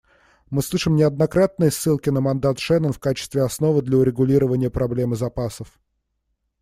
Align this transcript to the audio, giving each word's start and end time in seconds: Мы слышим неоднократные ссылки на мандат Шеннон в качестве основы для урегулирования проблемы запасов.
Мы 0.49 0.63
слышим 0.63 0.95
неоднократные 0.95 1.69
ссылки 1.69 2.09
на 2.09 2.21
мандат 2.21 2.57
Шеннон 2.57 2.91
в 2.91 2.97
качестве 2.99 3.43
основы 3.43 3.83
для 3.83 3.99
урегулирования 3.99 4.71
проблемы 4.71 5.15
запасов. 5.15 5.79